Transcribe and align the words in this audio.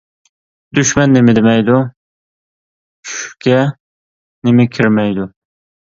دۈشمەن 0.79 1.13
نېمە 1.17 1.35
دېمەيدۇ، 1.41 1.77
چۈشكە 3.11 3.63
نېمە 4.49 4.71
كىرمەيدۇ. 4.77 5.33